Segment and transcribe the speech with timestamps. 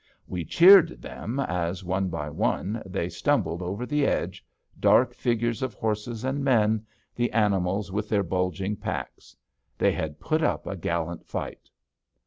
[0.25, 4.43] We cheered them, as, one by one, they stumbled over the edge,
[4.79, 9.35] dark figures of horses and men, the animals with their bulging packs.
[9.77, 11.69] They had put up a gallant fight.